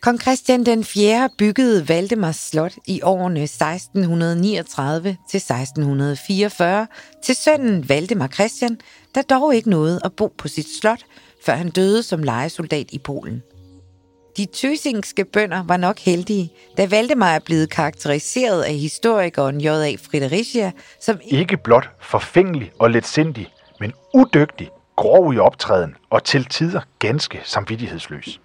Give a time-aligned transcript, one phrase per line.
[0.00, 1.28] Kong Christian den 4.
[1.38, 6.86] byggede Valdemars Slot i årene 1639 til 1644
[7.24, 8.80] til sønnen Valdemar Christian,
[9.14, 11.04] der dog ikke nåede at bo på sit slot,
[11.44, 13.42] før han døde som lejesoldat i Polen.
[14.36, 19.94] De tøsingske bønder var nok heldige, da Valdemar er blevet karakteriseret af historikeren J.A.
[19.96, 26.80] Fredericia som Ikke blot forfængelig og letsindig, men udygtig, grov i optræden og til tider
[26.98, 28.40] ganske samvittighedsløs.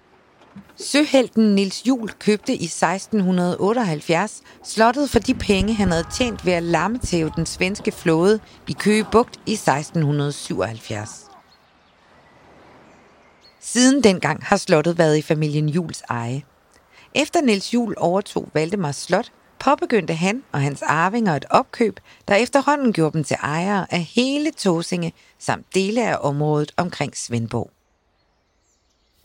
[0.78, 6.64] Søhelten Nils Jul købte i 1678 slottet for de penge, han havde tjent ved at
[6.64, 11.26] lammetæve den svenske flåde i Køge Bugt i 1677.
[13.60, 16.44] Siden dengang har slottet været i familien Jules eje.
[17.16, 22.94] Efter Nils Jul overtog Valdemars slot, påbegyndte han og hans arvinger et opkøb, der efterhånden
[22.94, 27.72] gjorde dem til ejere af hele Tåsinge samt dele af området omkring Svendborg.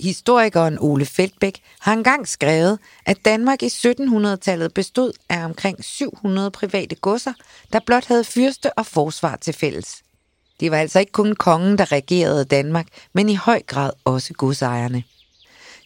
[0.00, 6.94] Historikeren Ole Feldbæk har engang skrevet, at Danmark i 1700-tallet bestod af omkring 700 private
[6.94, 7.32] godser,
[7.72, 10.02] der blot havde fyrste og forsvar til fælles.
[10.60, 15.04] Det var altså ikke kun kongen, der regerede Danmark, men i høj grad også godsejerne.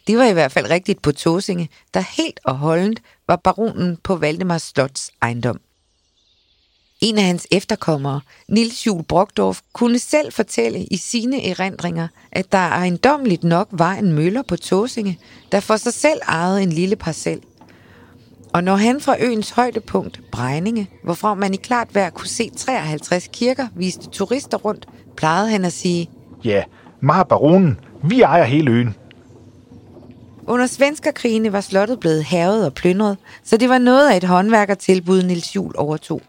[0.07, 4.15] Det var i hvert fald rigtigt på Tåsinge, der helt og holdent var baronen på
[4.15, 5.59] Valdemars Slots ejendom.
[7.01, 12.57] En af hans efterkommere, Nils Jul Brockdorf, kunne selv fortælle i sine erindringer, at der
[12.57, 15.19] ejendomligt nok var en møller på Tåsinge,
[15.51, 17.39] der for sig selv ejede en lille parcel.
[18.53, 23.29] Og når han fra øens højdepunkt, Brejninge, hvorfra man i klart vejr kunne se 53
[23.33, 26.09] kirker, viste turister rundt, plejede han at sige,
[26.43, 26.63] Ja,
[27.01, 28.95] mig baronen, vi ejer hele øen.
[30.47, 35.23] under svenskerkrigene var slottet blevet havet og plyndret, så det var noget af et håndværkertilbud,
[35.23, 36.21] Nils Jul overtog.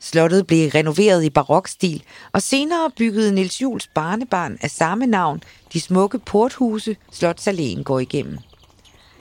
[0.00, 5.80] Slottet blev renoveret i barokstil, og senere byggede Nils Jules barnebarn af samme navn de
[5.80, 8.38] smukke porthuse, Slotsaléen går igennem.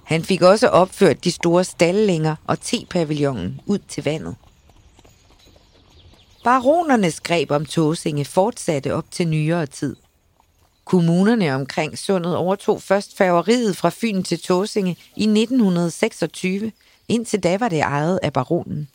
[0.03, 4.35] Han fik også opført de store stallinger og tepavillonen ud til vandet.
[6.43, 9.95] Baronernes greb om Tåsinge fortsatte op til nyere tid.
[10.85, 16.71] Kommunerne omkring sundet overtog først færgeriet fra Fyn til Tåsinge i 1926.
[17.07, 18.89] Indtil da var det ejet af baronen.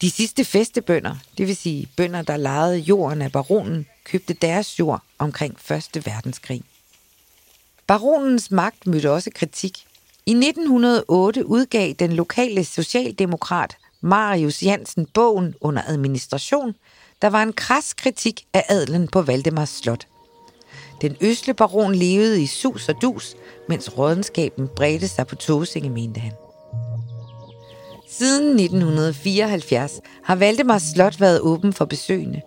[0.00, 5.02] De sidste festebønder, det vil sige bønder, der lejede jorden af baronen, købte deres jord
[5.18, 6.06] omkring 1.
[6.06, 6.62] verdenskrig.
[7.86, 9.86] Baronens magt mødte også kritik.
[10.26, 16.74] I 1908 udgav den lokale socialdemokrat Marius Jansen bogen under administration,
[17.22, 20.06] der var en kras kritik af adlen på Valdemars Slot.
[21.00, 23.36] Den øsle baron levede i sus og dus,
[23.68, 26.32] mens rådenskaben bredte sig på Tåsinge, mente han.
[28.10, 32.40] Siden 1974 har Valdemars Slot været åben for besøgende.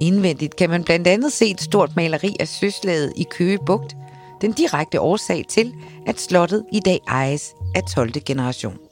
[0.00, 3.96] Indvendigt kan man blandt andet se et stort maleri af søslaget i Køge Bugt,
[4.40, 5.74] den direkte årsag til,
[6.06, 8.12] at slottet i dag ejes af 12.
[8.12, 8.87] generation.